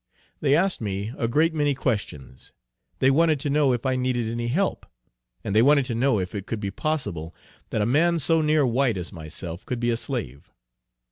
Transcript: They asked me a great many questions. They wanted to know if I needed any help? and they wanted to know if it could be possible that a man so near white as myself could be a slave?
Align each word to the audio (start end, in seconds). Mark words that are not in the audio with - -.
They 0.39 0.55
asked 0.55 0.81
me 0.81 1.13
a 1.15 1.27
great 1.27 1.53
many 1.53 1.75
questions. 1.75 2.53
They 2.97 3.11
wanted 3.11 3.39
to 3.41 3.51
know 3.51 3.71
if 3.71 3.85
I 3.85 3.95
needed 3.95 4.27
any 4.27 4.47
help? 4.47 4.87
and 5.43 5.55
they 5.55 5.61
wanted 5.61 5.85
to 5.85 5.93
know 5.93 6.17
if 6.19 6.33
it 6.33 6.47
could 6.47 6.59
be 6.59 6.71
possible 6.71 7.35
that 7.69 7.83
a 7.83 7.85
man 7.85 8.17
so 8.17 8.41
near 8.41 8.65
white 8.65 8.97
as 8.97 9.13
myself 9.13 9.63
could 9.63 9.79
be 9.79 9.91
a 9.91 9.97
slave? 9.97 10.49